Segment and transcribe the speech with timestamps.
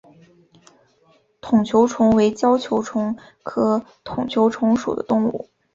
[1.41, 5.47] 筒球虫为胶球虫科筒球虫属的动物。